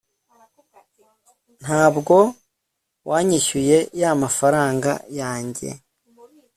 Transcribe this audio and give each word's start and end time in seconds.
ntabwo 1.61 2.15
wanyishyuye 3.09 3.77
yamafara 4.01 4.61
yange 5.19 5.69